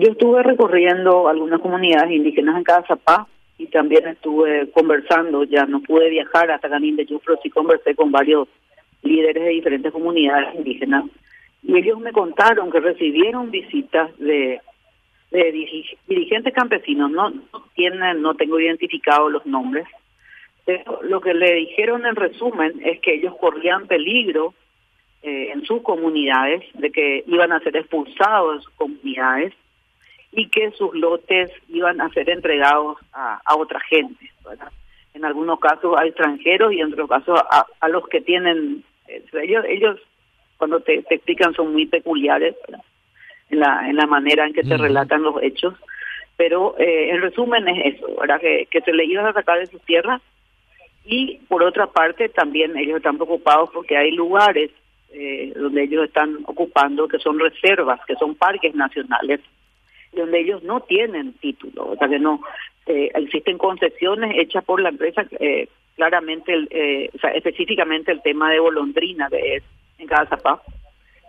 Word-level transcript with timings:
yo 0.00 0.12
estuve 0.12 0.42
recorriendo 0.42 1.28
algunas 1.28 1.60
comunidades 1.60 2.10
indígenas 2.10 2.56
en 2.56 2.64
Cazapá 2.64 3.26
y 3.58 3.66
también 3.66 4.08
estuve 4.08 4.70
conversando, 4.70 5.44
ya 5.44 5.66
no 5.66 5.80
pude 5.82 6.08
viajar 6.08 6.50
hasta 6.50 6.68
Ganín 6.68 6.96
de 6.96 7.04
Yufro, 7.04 7.38
sí 7.42 7.50
conversé 7.50 7.94
con 7.94 8.10
varios 8.10 8.48
líderes 9.02 9.44
de 9.44 9.50
diferentes 9.50 9.92
comunidades 9.92 10.54
indígenas. 10.54 11.04
Y 11.62 11.76
ellos 11.76 12.00
me 12.00 12.12
contaron 12.12 12.70
que 12.70 12.80
recibieron 12.80 13.50
visitas 13.50 14.16
de, 14.18 14.60
dirigentes 16.06 16.54
campesinos, 16.54 17.10
no, 17.10 17.28
no 17.30 17.64
tienen, 17.74 18.22
no 18.22 18.34
tengo 18.34 18.58
identificados 18.58 19.30
los 19.30 19.44
nombres, 19.44 19.86
pero 20.64 21.00
lo 21.02 21.20
que 21.20 21.34
le 21.34 21.54
dijeron 21.56 22.06
en 22.06 22.16
resumen 22.16 22.80
es 22.82 23.00
que 23.00 23.14
ellos 23.14 23.34
corrían 23.38 23.86
peligro 23.86 24.54
eh, 25.22 25.50
en 25.52 25.66
sus 25.66 25.82
comunidades, 25.82 26.64
de 26.74 26.90
que 26.90 27.24
iban 27.26 27.52
a 27.52 27.60
ser 27.60 27.76
expulsados 27.76 28.56
de 28.56 28.62
sus 28.62 28.72
comunidades 28.72 29.52
y 30.32 30.48
que 30.48 30.70
sus 30.72 30.94
lotes 30.94 31.50
iban 31.68 32.00
a 32.00 32.08
ser 32.10 32.30
entregados 32.30 32.98
a, 33.12 33.40
a 33.44 33.56
otra 33.56 33.80
gente. 33.80 34.30
En 35.14 35.24
algunos 35.24 35.58
casos 35.58 35.96
a 35.98 36.06
extranjeros 36.06 36.72
y 36.72 36.80
en 36.80 36.92
otros 36.92 37.08
casos 37.08 37.40
a, 37.50 37.66
a 37.80 37.88
los 37.88 38.06
que 38.08 38.20
tienen... 38.20 38.84
Eh, 39.08 39.24
ellos, 39.42 39.64
ellos 39.68 39.98
cuando 40.56 40.80
te, 40.80 41.02
te, 41.02 41.16
explican 41.16 41.54
son 41.54 41.72
muy 41.72 41.86
peculiares 41.86 42.54
en 43.48 43.60
la, 43.60 43.88
en 43.88 43.96
la 43.96 44.06
manera 44.06 44.46
en 44.46 44.52
que 44.52 44.62
te 44.62 44.76
relatan 44.76 45.22
los 45.22 45.42
hechos. 45.42 45.74
Pero 46.36 46.78
eh, 46.78 47.10
en 47.10 47.20
resumen 47.20 47.66
es 47.68 47.96
eso, 47.96 48.06
¿verdad? 48.20 48.40
Que, 48.40 48.66
que 48.70 48.80
se 48.82 48.92
le 48.92 49.04
iban 49.04 49.26
a 49.26 49.32
sacar 49.32 49.58
de 49.58 49.66
sus 49.66 49.82
tierras 49.82 50.22
y 51.04 51.40
por 51.48 51.62
otra 51.62 51.86
parte 51.86 52.28
también 52.28 52.76
ellos 52.76 52.98
están 52.98 53.16
preocupados 53.16 53.70
porque 53.72 53.96
hay 53.96 54.12
lugares 54.12 54.70
eh, 55.12 55.52
donde 55.56 55.82
ellos 55.82 56.04
están 56.04 56.38
ocupando 56.44 57.08
que 57.08 57.18
son 57.18 57.38
reservas, 57.38 58.00
que 58.06 58.14
son 58.14 58.34
parques 58.36 58.74
nacionales, 58.74 59.40
donde 60.12 60.40
ellos 60.40 60.62
no 60.62 60.80
tienen 60.80 61.34
título, 61.34 61.90
o 61.90 61.96
sea 61.96 62.08
que 62.08 62.18
no 62.18 62.40
eh, 62.86 63.10
existen 63.14 63.58
concesiones 63.58 64.36
hechas 64.36 64.64
por 64.64 64.80
la 64.80 64.88
empresa, 64.88 65.24
eh, 65.38 65.68
claramente, 65.96 66.52
eh, 66.70 67.10
o 67.14 67.18
sea, 67.18 67.30
específicamente 67.30 68.10
el 68.10 68.22
tema 68.22 68.50
de 68.50 68.60
Bolondrina 68.60 69.28
de 69.28 69.62
en 69.98 70.06
cada 70.06 70.26
zapá, 70.26 70.62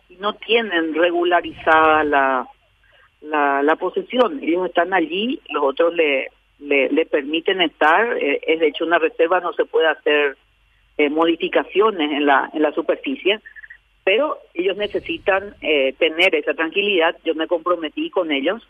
y 0.09 0.15
no 0.15 0.33
tienen 0.33 0.93
regularizada 0.95 2.03
la, 2.03 2.47
la, 3.21 3.61
la 3.61 3.75
posesión, 3.75 4.39
ellos 4.41 4.67
están 4.67 4.93
allí, 4.93 5.39
los 5.49 5.63
otros 5.63 5.93
le 5.93 6.29
le, 6.61 6.89
le 6.89 7.05
permiten 7.05 7.61
estar, 7.61 8.17
eh, 8.17 8.39
es 8.45 8.59
de 8.59 8.67
hecho 8.67 8.85
una 8.85 8.99
reserva, 8.99 9.39
no 9.39 9.51
se 9.53 9.65
puede 9.65 9.87
hacer 9.87 10.37
eh, 10.97 11.09
modificaciones 11.09 12.11
en 12.11 12.25
la, 12.25 12.49
en 12.53 12.61
la 12.61 12.71
superficie, 12.71 13.39
pero 14.03 14.37
ellos 14.53 14.77
necesitan 14.77 15.55
eh, 15.61 15.93
tener 15.93 16.35
esa 16.35 16.53
tranquilidad. 16.53 17.15
Yo 17.23 17.35
me 17.35 17.47
comprometí 17.47 18.09
con 18.09 18.31
ellos 18.31 18.61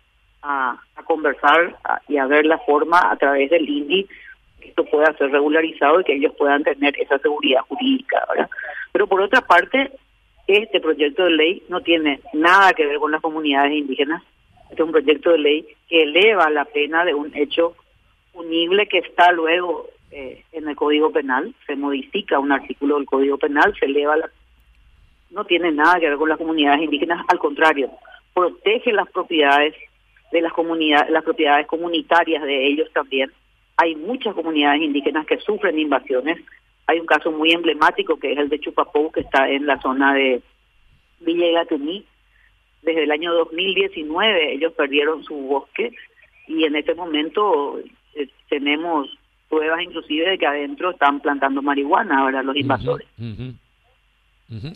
a, 0.42 0.80
conversar 1.06 1.76
y 2.08 2.18
a 2.18 2.26
ver 2.26 2.46
la 2.46 2.58
forma 2.60 3.12
a 3.12 3.18
través 3.18 3.50
del 3.50 3.68
INDI 3.68 4.08
que 4.62 4.70
esto 4.70 4.86
pueda 4.86 5.12
ser 5.18 5.32
regularizado 5.32 6.00
y 6.00 6.04
que 6.04 6.14
ellos 6.14 6.34
puedan 6.38 6.64
tener 6.64 6.98
esa 7.00 7.18
seguridad 7.20 7.62
jurídica. 7.68 8.24
¿verdad? 8.30 8.50
Pero 8.92 9.08
por 9.08 9.22
otra 9.22 9.42
parte, 9.42 9.92
este 10.48 10.80
proyecto 10.80 11.24
de 11.26 11.32
ley 11.32 11.64
no 11.70 11.82
tiene 11.82 12.22
nada 12.34 12.74
que 12.74 12.86
ver 12.86 12.98
con 12.98 13.12
las 13.12 13.22
comunidades 13.22 13.74
indígenas. 13.74 14.24
Este 14.70 14.82
es 14.82 14.86
un 14.86 14.92
proyecto 14.92 15.32
de 15.32 15.40
ley 15.40 15.68
que 15.90 16.04
eleva 16.04 16.50
la 16.50 16.66
pena 16.66 17.04
de 17.04 17.14
un 17.14 17.36
hecho 17.36 17.76
punible 18.32 18.88
que 18.88 19.00
está 19.00 19.32
luego 19.32 19.88
eh, 20.12 20.44
en 20.52 20.68
el 20.68 20.76
Código 20.76 21.12
Penal, 21.12 21.54
se 21.66 21.76
modifica 21.76 22.40
un 22.40 22.52
artículo 22.52 22.96
del 22.96 23.06
Código 23.06 23.38
Penal, 23.38 23.74
se 23.80 23.86
eleva 23.86 24.18
la... 24.18 24.30
No 25.32 25.46
tiene 25.46 25.72
nada 25.72 26.00
que 26.00 26.10
ver 26.10 26.18
con 26.18 26.30
las 26.30 26.38
comunidades 26.38 26.82
indígenas, 26.82 27.26
al 27.28 27.40
contrario, 27.40 27.92
protege 28.34 28.92
las 28.92 29.10
propiedades 29.10 29.74
de 30.32 30.42
las 30.42 30.54
comunidades, 30.54 31.10
las 31.10 31.24
propiedades 31.24 31.68
comunitarias 31.68 32.44
de 32.44 32.68
ellos 32.68 32.90
también. 32.94 33.32
Hay 33.78 33.96
muchas 33.96 34.34
comunidades 34.36 34.82
indígenas 34.82 35.26
que 35.26 35.38
sufren 35.40 35.80
invasiones. 35.80 36.40
Hay 36.88 37.00
un 37.00 37.06
caso 37.06 37.32
muy 37.32 37.52
emblemático 37.52 38.18
que 38.18 38.34
es 38.34 38.38
el 38.38 38.50
de 38.50 38.60
Chupapou, 38.60 39.12
que 39.12 39.22
está 39.22 39.50
en 39.50 39.66
la 39.66 39.80
zona 39.82 40.14
de 40.14 40.42
Villa 41.20 41.66
Desde 42.82 43.04
el 43.04 43.12
año 43.12 43.34
2019 43.34 44.54
ellos 44.54 44.74
perdieron 44.74 45.24
su 45.24 45.36
bosque 45.36 45.92
y 46.48 46.66
en 46.66 46.76
este 46.76 46.96
momento 46.96 47.80
eh, 48.16 48.28
tenemos 48.50 49.10
pruebas 49.50 49.82
inclusive 49.82 50.30
de 50.30 50.38
que 50.38 50.48
adentro 50.48 50.92
están 50.92 51.20
plantando 51.20 51.62
marihuana 51.62 52.20
ahora 52.20 52.44
los 52.44 52.56
invasores. 52.56 53.08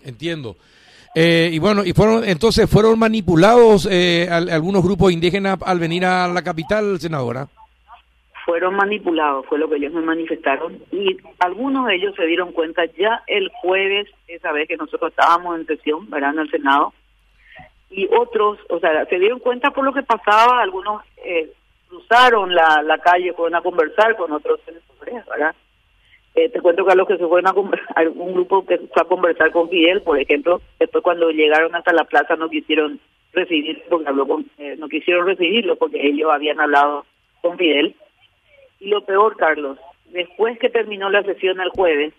Entiendo. 0.04 0.56
Eh, 1.18 1.50
y 1.54 1.60
bueno, 1.60 1.84
y 1.86 1.94
fueron 1.94 2.26
entonces 2.26 2.70
fueron 2.70 3.00
manipulados 3.00 3.88
eh, 3.90 4.28
algunos 4.30 4.84
grupos 4.84 5.14
indígenas 5.14 5.58
al 5.66 5.80
venir 5.80 6.06
a 6.06 6.28
la 6.28 6.44
capital, 6.44 7.00
senadora. 7.00 7.48
Fueron 8.46 8.76
manipulados, 8.76 9.46
fue 9.48 9.58
lo 9.58 9.70
que 9.70 9.78
ellos 9.78 9.94
me 9.94 10.02
manifestaron 10.02 10.78
y 10.92 11.18
algunos 11.40 11.88
de 11.88 11.96
ellos 11.96 12.14
se 12.16 12.26
dieron 12.26 12.52
cuenta 12.52 12.86
ya 12.98 13.24
el 13.28 13.50
jueves, 13.62 14.08
esa 14.28 14.52
vez 14.52 14.68
que 14.68 14.78
nosotros 14.78 15.12
estábamos 15.12 15.58
en 15.58 15.66
sesión, 15.66 16.10
¿verdad? 16.10 16.34
En 16.34 16.40
el 16.40 16.52
Senado, 16.52 16.94
y 17.90 18.08
otros, 18.14 18.60
o 18.70 18.80
sea, 18.80 19.06
se 19.06 19.18
dieron 19.18 19.40
cuenta 19.40 19.72
por 19.72 19.86
lo 19.86 19.94
que 19.94 20.04
pasaba, 20.04 20.62
algunos 20.62 21.02
eh, 21.18 21.52
cruzaron 21.88 22.54
la, 22.54 23.00
calle, 23.04 23.34
fueron 23.34 23.56
a 23.56 23.62
conversar 23.62 24.16
con 24.18 24.32
otros 24.34 24.60
senadores, 24.66 25.26
¿verdad? 25.28 25.56
Eh, 26.36 26.50
te 26.50 26.62
cuento 26.62 26.86
que 26.86 26.96
los 26.96 27.08
que 27.08 27.18
se 27.18 27.28
fueron 27.28 27.48
a 27.48 27.54
conversar, 27.54 28.10
un 28.16 28.34
grupo 28.34 28.66
que 28.66 28.78
fue 28.78 29.02
a 29.02 29.06
conversar 29.06 29.52
con 29.52 29.70
Fidel, 29.70 30.02
por 30.02 30.20
ejemplo, 30.20 30.62
después 30.80 31.04
cuando 31.04 31.32
llegaron 31.32 31.74
hasta 31.76 31.94
la 31.94 32.04
plaza 32.04 32.36
no 32.36 32.50
quisieron 32.50 33.00
recibir, 33.32 33.84
porque 33.90 34.10
habló 34.10 34.28
con, 34.28 34.46
eh, 34.58 34.76
no 34.78 34.88
quisieron 34.88 35.28
recibirlo 35.28 35.76
porque 35.78 36.06
ellos 36.06 36.32
habían 36.32 36.60
hablado 36.60 37.06
con 37.42 37.58
Fidel. 37.58 37.96
Y 38.80 38.90
lo 38.90 39.06
peor, 39.06 39.38
Carlos, 39.38 39.78
después 40.12 40.60
que 40.60 40.70
terminó 40.70 41.10
la 41.10 41.24
sesión 41.24 41.60
el 41.62 41.70
jueves, 41.70 42.14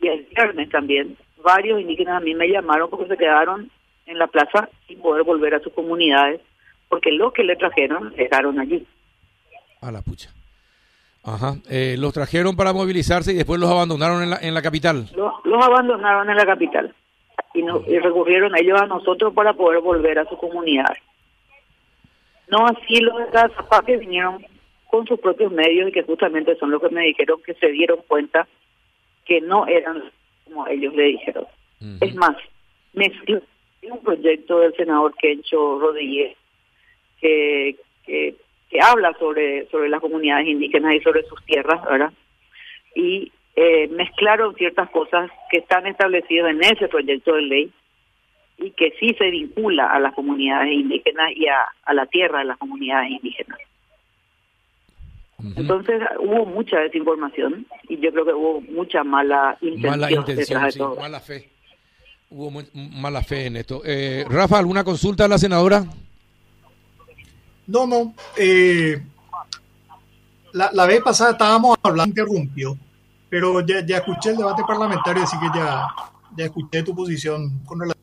y 0.00 0.08
el 0.08 0.26
viernes 0.34 0.68
también, 0.70 1.16
varios 1.42 1.80
indígenas 1.80 2.18
a 2.18 2.24
mí 2.24 2.34
me 2.34 2.48
llamaron 2.48 2.88
porque 2.88 3.08
se 3.08 3.16
quedaron 3.16 3.70
en 4.06 4.18
la 4.18 4.26
plaza 4.28 4.68
sin 4.86 5.00
poder 5.00 5.24
volver 5.24 5.54
a 5.54 5.60
sus 5.60 5.72
comunidades 5.72 6.40
porque 6.88 7.10
lo 7.12 7.32
que 7.32 7.44
le 7.44 7.56
trajeron 7.56 8.14
llegaron 8.14 8.58
allí. 8.58 8.86
A 9.82 9.92
la 9.92 10.00
pucha. 10.02 10.30
Ajá. 11.34 11.56
Eh, 11.68 11.96
los 11.98 12.12
trajeron 12.12 12.56
para 12.56 12.72
movilizarse 12.72 13.32
y 13.32 13.36
después 13.36 13.60
los 13.60 13.70
abandonaron 13.70 14.22
en 14.22 14.30
la, 14.30 14.38
en 14.40 14.54
la 14.54 14.62
capital. 14.62 15.08
Los, 15.14 15.32
los 15.44 15.64
abandonaron 15.64 16.28
en 16.30 16.36
la 16.36 16.46
capital 16.46 16.94
y, 17.54 17.62
no, 17.62 17.82
y 17.86 17.98
recurrieron 17.98 18.56
ellos 18.56 18.80
a 18.80 18.86
nosotros 18.86 19.34
para 19.34 19.52
poder 19.52 19.80
volver 19.80 20.18
a 20.18 20.28
su 20.28 20.36
comunidad. 20.36 20.96
No 22.48 22.66
así 22.66 23.00
los 23.00 23.18
de 23.18 23.26
Cazapá 23.26 23.82
que 23.84 23.96
vinieron 23.98 24.44
con 24.90 25.06
sus 25.06 25.20
propios 25.20 25.52
medios 25.52 25.88
y 25.88 25.92
que 25.92 26.02
justamente 26.02 26.56
son 26.56 26.70
los 26.70 26.80
que 26.80 26.88
me 26.88 27.02
dijeron 27.02 27.40
que 27.44 27.54
se 27.54 27.68
dieron 27.68 27.98
cuenta 28.08 28.48
que 29.26 29.40
no 29.40 29.66
eran 29.66 30.02
como 30.44 30.66
ellos 30.66 30.94
le 30.94 31.04
dijeron. 31.04 31.46
Es 32.00 32.14
más, 32.14 32.36
mezcló 32.94 33.40
un 33.82 33.98
proyecto 34.00 34.58
del 34.60 34.74
senador 34.74 35.14
Kencho 35.16 35.78
Rodríguez 35.78 36.36
que, 37.20 37.76
que, 38.04 38.34
habla 38.80 39.14
sobre, 39.18 39.66
sobre 39.70 39.88
las 39.88 40.00
comunidades 40.00 40.48
indígenas 40.48 40.94
y 40.94 41.00
sobre 41.00 41.22
sus 41.24 41.42
tierras, 41.44 41.82
¿verdad? 41.84 42.12
Y 42.94 43.32
eh, 43.56 43.88
mezclaron 43.88 44.54
ciertas 44.54 44.90
cosas 44.90 45.30
que 45.50 45.58
están 45.58 45.86
establecidas 45.86 46.50
en 46.50 46.62
ese 46.62 46.88
proyecto 46.88 47.34
de 47.34 47.42
ley 47.42 47.72
y 48.58 48.70
que 48.72 48.92
sí 49.00 49.14
se 49.18 49.30
vincula 49.30 49.90
a 49.90 49.98
las 50.00 50.14
comunidades 50.14 50.72
indígenas 50.72 51.30
y 51.34 51.46
a, 51.46 51.58
a 51.84 51.94
la 51.94 52.06
tierra 52.06 52.40
de 52.40 52.46
las 52.46 52.58
comunidades 52.58 53.10
indígenas. 53.10 53.58
Entonces 55.56 56.02
hubo 56.18 56.46
mucha 56.46 56.80
desinformación 56.80 57.64
y 57.88 57.96
yo 57.98 58.10
creo 58.10 58.24
que 58.24 58.32
hubo 58.32 58.60
mucha 58.60 59.04
mala 59.04 59.56
intención, 59.60 59.90
mala, 59.90 60.12
intención, 60.12 60.72
sí, 60.72 60.80
mala 60.98 61.20
fe. 61.20 61.48
Hubo 62.30 62.50
mala 62.74 63.22
fe 63.22 63.46
en 63.46 63.56
esto. 63.56 63.82
Eh, 63.84 64.24
Rafa, 64.28 64.58
¿alguna 64.58 64.82
consulta 64.82 65.26
a 65.26 65.28
la 65.28 65.38
senadora? 65.38 65.84
No, 67.68 67.86
no. 67.86 68.14
Eh, 68.36 69.00
la, 70.54 70.70
la, 70.72 70.86
vez 70.86 71.02
pasada 71.02 71.32
estábamos 71.32 71.76
hablando, 71.82 72.08
interrumpió, 72.08 72.76
pero 73.28 73.60
ya, 73.60 73.84
ya 73.84 73.98
escuché 73.98 74.30
el 74.30 74.38
debate 74.38 74.62
parlamentario, 74.66 75.22
así 75.22 75.38
que 75.38 75.46
ya, 75.54 75.86
ya 76.36 76.44
escuché 76.46 76.82
tu 76.82 76.94
posición 76.94 77.60
con 77.64 77.80
relación. 77.80 77.98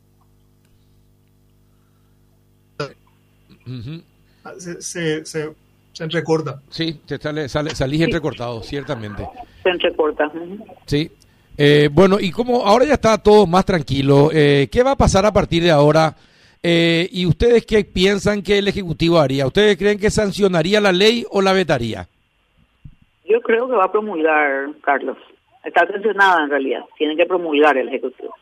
se, 4.59 4.81
se, 4.81 5.25
se, 5.25 5.56
se, 5.91 6.03
entrecorta. 6.03 6.61
Sí, 6.69 7.01
te 7.06 7.18
sale, 7.18 7.50
sale, 7.50 7.75
salís 7.75 7.97
sí. 7.97 8.03
entrecortado, 8.03 8.61
ciertamente. 8.61 9.27
Se 9.63 9.69
entrecorta. 9.69 10.31
Sí. 10.85 11.11
Eh, 11.57 11.89
bueno, 11.91 12.19
y 12.19 12.31
como 12.31 12.68
ahora 12.68 12.85
ya 12.85 12.94
está 12.94 13.18
todo 13.18 13.47
más 13.47 13.65
tranquilo, 13.65 14.29
eh, 14.31 14.68
¿qué 14.71 14.83
va 14.83 14.91
a 14.91 14.97
pasar 14.97 15.25
a 15.25 15.33
partir 15.33 15.63
de 15.63 15.71
ahora? 15.71 16.15
Eh, 16.67 17.07
¿Y 17.12 17.27
ustedes 17.27 17.63
qué 17.63 17.83
piensan 17.85 18.41
que 18.41 18.57
el 18.57 18.67
Ejecutivo 18.67 19.19
haría? 19.19 19.45
¿Ustedes 19.45 19.77
creen 19.77 20.00
que 20.00 20.09
sancionaría 20.09 20.81
la 20.81 20.91
ley 20.91 21.23
o 21.29 21.39
la 21.39 21.53
vetaría? 21.53 22.07
Yo 23.23 23.39
creo 23.41 23.67
que 23.67 23.75
va 23.75 23.85
a 23.85 23.91
promulgar, 23.91 24.69
Carlos. 24.81 25.15
Está 25.63 25.85
sancionada 25.85 26.44
en 26.44 26.50
realidad. 26.50 26.81
Tiene 26.97 27.15
que 27.15 27.27
promulgar 27.27 27.77
el 27.77 27.89
Ejecutivo. 27.89 28.33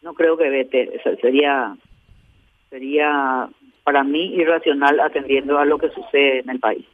No 0.00 0.14
creo 0.14 0.38
que 0.38 0.48
vete. 0.48 0.98
sería 1.20 1.76
sería 2.70 3.50
para 3.84 4.02
mí 4.02 4.34
irracional 4.34 4.98
atendiendo 5.00 5.58
a 5.58 5.66
lo 5.66 5.76
que 5.76 5.90
sucede 5.90 6.38
en 6.38 6.48
el 6.48 6.60
país. 6.60 6.86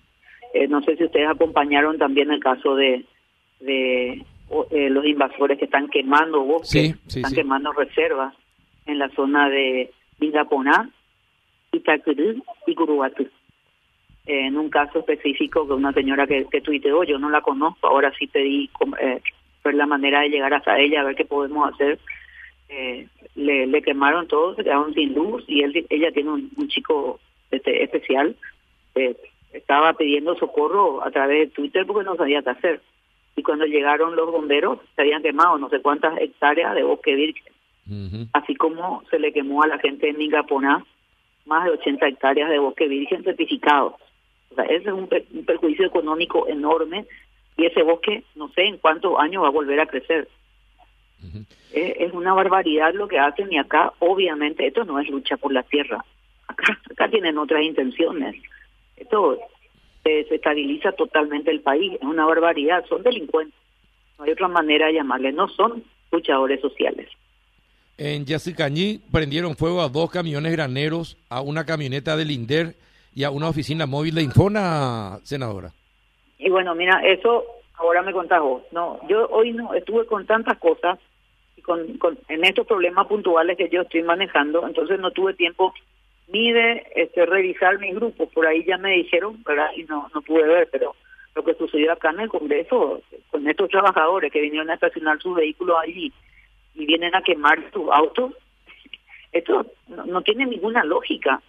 Eh, 0.54 0.66
no 0.66 0.82
sé 0.82 0.96
si 0.96 1.04
ustedes 1.04 1.28
acompañaron 1.28 1.98
también 1.98 2.32
el 2.32 2.40
caso 2.40 2.74
de, 2.74 3.04
de 3.60 4.24
eh, 4.72 4.90
los 4.90 5.06
invasores 5.06 5.56
que 5.56 5.66
están 5.66 5.86
quemando 5.86 6.42
bosques, 6.42 6.96
están 7.06 7.32
quemando 7.32 7.70
reservas 7.72 8.34
en 8.86 8.98
la 8.98 9.08
zona 9.10 9.48
de 9.48 9.92
Vigaponá, 10.18 10.90
Itacurú 11.72 12.42
y 12.66 12.74
Curubatú. 12.74 13.28
en 14.26 14.56
un 14.56 14.70
caso 14.70 15.00
específico 15.00 15.64
de 15.64 15.74
una 15.74 15.92
señora 15.92 16.26
que, 16.26 16.46
que 16.50 16.60
tuiteó, 16.60 17.04
yo 17.04 17.18
no 17.18 17.30
la 17.30 17.42
conozco, 17.42 17.88
ahora 17.88 18.12
sí 18.18 18.26
pedí 18.26 18.70
eh, 19.00 19.20
ver 19.64 19.74
la 19.74 19.86
manera 19.86 20.20
de 20.20 20.30
llegar 20.30 20.54
hasta 20.54 20.78
ella, 20.78 21.00
a 21.00 21.04
ver 21.04 21.16
qué 21.16 21.24
podemos 21.24 21.72
hacer. 21.72 21.98
Eh, 22.68 23.06
le, 23.34 23.82
quemaron 23.82 24.26
todo, 24.26 24.54
se 24.54 24.64
quedaron 24.64 24.94
sin 24.94 25.14
luz 25.14 25.44
y 25.46 25.62
él, 25.62 25.86
ella 25.90 26.10
tiene 26.12 26.30
un, 26.30 26.68
chico 26.68 27.20
este, 27.50 27.82
especial. 27.82 28.36
Eh, 28.94 29.16
estaba 29.52 29.92
pidiendo 29.94 30.34
socorro 30.36 31.04
a 31.04 31.10
través 31.10 31.48
de 31.48 31.54
Twitter 31.54 31.86
porque 31.86 32.04
no 32.04 32.16
sabía 32.16 32.42
qué 32.42 32.50
hacer. 32.50 32.80
Y 33.36 33.42
cuando 33.42 33.66
llegaron 33.66 34.16
los 34.16 34.30
bomberos, 34.30 34.78
se 34.94 35.02
habían 35.02 35.22
quemado 35.22 35.58
no 35.58 35.68
sé 35.68 35.80
cuántas 35.80 36.18
hectáreas 36.20 36.74
de 36.74 36.82
bosque 36.82 37.14
virgen. 37.14 37.52
Así 38.32 38.54
como 38.54 39.02
se 39.10 39.18
le 39.18 39.32
quemó 39.32 39.62
a 39.62 39.66
la 39.66 39.78
gente 39.78 40.06
de 40.06 40.14
Mingaponá 40.14 40.84
más 41.44 41.64
de 41.64 41.70
80 41.72 42.08
hectáreas 42.08 42.50
de 42.50 42.58
bosque 42.58 42.88
virgen 42.88 43.22
certificados. 43.22 43.94
O 44.50 44.54
sea, 44.54 44.64
ese 44.64 44.88
es 44.88 44.94
un, 44.94 45.08
perjuicio 45.44 45.86
económico 45.86 46.48
enorme 46.48 47.06
y 47.56 47.66
ese 47.66 47.82
bosque 47.82 48.24
no 48.34 48.48
sé 48.48 48.62
en 48.62 48.78
cuántos 48.78 49.18
años 49.18 49.42
va 49.42 49.48
a 49.48 49.52
volver 49.52 49.80
a 49.80 49.86
crecer. 49.86 50.28
es, 51.72 52.12
una 52.12 52.32
barbaridad 52.32 52.94
lo 52.94 53.08
que 53.08 53.18
hacen 53.18 53.52
y 53.52 53.58
acá 53.58 53.92
obviamente 53.98 54.66
esto 54.66 54.84
no 54.84 54.98
es 54.98 55.08
lucha 55.08 55.36
por 55.36 55.52
la 55.52 55.62
tierra. 55.62 56.04
Acá, 56.46 56.78
acá 56.90 57.08
tienen 57.08 57.38
otras 57.38 57.62
intenciones. 57.62 58.36
Esto 58.96 59.38
se 60.02 60.34
estabiliza 60.34 60.92
totalmente 60.92 61.50
el 61.50 61.60
país, 61.60 61.94
es 61.94 62.02
una 62.02 62.26
barbaridad, 62.26 62.84
son 62.86 63.02
delincuentes. 63.02 63.58
No 64.18 64.24
hay 64.24 64.32
otra 64.32 64.48
manera 64.48 64.86
de 64.86 64.94
llamarles, 64.94 65.34
no 65.34 65.48
son 65.48 65.82
luchadores 66.12 66.60
sociales. 66.60 67.08
En 67.96 68.24
Yacicañí 68.24 68.98
prendieron 69.12 69.54
fuego 69.54 69.80
a 69.80 69.88
dos 69.88 70.10
camiones 70.10 70.52
graneros, 70.52 71.16
a 71.28 71.40
una 71.40 71.64
camioneta 71.64 72.16
del 72.16 72.32
INDER 72.32 72.74
y 73.14 73.22
a 73.22 73.30
una 73.30 73.48
oficina 73.48 73.86
móvil 73.86 74.16
de 74.16 74.22
Infona, 74.22 75.20
senadora. 75.22 75.70
Y 76.38 76.50
bueno, 76.50 76.74
mira, 76.74 77.00
eso 77.06 77.44
ahora 77.74 78.02
me 78.02 78.12
contás 78.12 78.40
vos. 78.40 78.62
No, 78.72 78.98
yo 79.08 79.28
hoy 79.28 79.52
no 79.52 79.74
estuve 79.74 80.06
con 80.06 80.26
tantas 80.26 80.58
cosas 80.58 80.98
y 81.56 81.62
con, 81.62 81.96
con, 81.98 82.18
en 82.28 82.44
estos 82.44 82.66
problemas 82.66 83.06
puntuales 83.06 83.56
que 83.56 83.68
yo 83.68 83.82
estoy 83.82 84.02
manejando, 84.02 84.66
entonces 84.66 84.98
no 84.98 85.12
tuve 85.12 85.34
tiempo 85.34 85.72
ni 86.26 86.52
de 86.52 86.84
este, 86.96 87.26
revisar 87.26 87.78
mis 87.78 87.94
grupos. 87.94 88.28
Por 88.32 88.44
ahí 88.44 88.64
ya 88.64 88.76
me 88.76 88.90
dijeron, 88.90 89.40
¿verdad? 89.44 89.70
Y 89.76 89.84
no, 89.84 90.10
no 90.12 90.20
pude 90.22 90.42
ver, 90.42 90.68
pero 90.72 90.96
lo 91.36 91.44
que 91.44 91.54
sucedió 91.54 91.92
acá 91.92 92.10
en 92.10 92.20
el 92.20 92.28
Congreso, 92.28 93.00
con 93.30 93.48
estos 93.48 93.68
trabajadores 93.68 94.32
que 94.32 94.40
vinieron 94.40 94.70
a 94.70 94.74
estacionar 94.74 95.20
sus 95.20 95.36
vehículos 95.36 95.76
allí 95.80 96.12
y 96.74 96.86
vienen 96.86 97.14
a 97.14 97.22
quemar 97.22 97.58
sus 97.72 97.90
autos, 97.90 98.32
esto 99.32 99.66
no, 99.88 100.22
tiene 100.22 100.46
ninguna 100.46 100.84
lógica. 100.84 101.42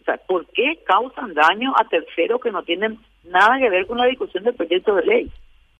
O 0.00 0.04
sea, 0.04 0.16
¿por 0.16 0.46
qué 0.46 0.80
causan 0.84 1.34
daño 1.34 1.72
a 1.76 1.88
terceros 1.88 2.40
que 2.40 2.50
no 2.50 2.62
tienen 2.62 2.98
nada 3.24 3.58
que 3.58 3.70
ver 3.70 3.86
con 3.86 3.98
la 3.98 4.06
discusión 4.06 4.44
del 4.44 4.54
proyecto 4.54 4.94
de 4.94 5.04
ley? 5.04 5.30